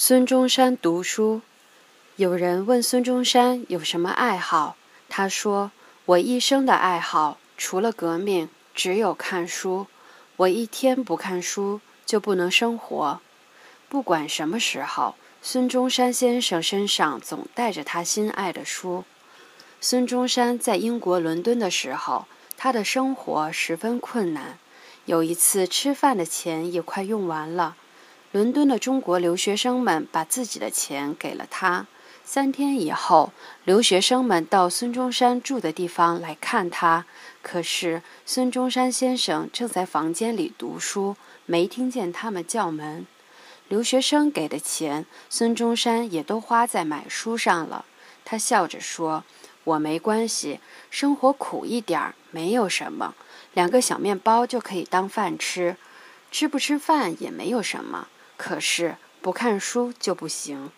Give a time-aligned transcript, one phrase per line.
[0.00, 1.40] 孙中山读书。
[2.14, 4.76] 有人问孙中山有什么爱好，
[5.08, 5.72] 他说
[6.06, 9.88] ：“我一生的爱好，除了革命，只有看书。
[10.36, 13.20] 我一天不看书，就不能生活。”
[13.90, 19.02] 不管什么时候，孙中山先生身上总带着他心爱的书。
[19.80, 22.26] 孙中山在英国伦敦的时候，
[22.56, 24.58] 他的生活十分困难。
[25.06, 27.74] 有一次吃饭的钱也快用完了。
[28.30, 31.86] 伦敦的中国留学生们把自己的钱给了他。
[32.22, 33.32] 三天以后，
[33.64, 37.06] 留学生们到孙中山住的地方来看他，
[37.40, 43.06] 可是孙中山先生正在房间里读书，没听见他们叫门。
[43.68, 47.86] 留学生给的钱，孙中山也都花在买书上了。
[48.26, 49.24] 他笑着说
[49.64, 50.60] ：“我没关系，
[50.90, 53.14] 生活苦一点儿没有什么，
[53.54, 55.78] 两个小面包就可以当饭吃，
[56.30, 58.08] 吃不吃饭也没有什么。”
[58.38, 60.70] 可是不看书就不行。